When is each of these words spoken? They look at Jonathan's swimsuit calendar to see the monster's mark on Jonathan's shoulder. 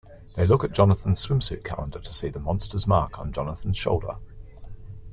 They 0.33 0.47
look 0.47 0.63
at 0.63 0.71
Jonathan's 0.71 1.23
swimsuit 1.23 1.63
calendar 1.63 1.99
to 1.99 2.11
see 2.11 2.29
the 2.29 2.39
monster's 2.39 2.87
mark 2.87 3.19
on 3.19 3.31
Jonathan's 3.31 3.77
shoulder. 3.77 4.17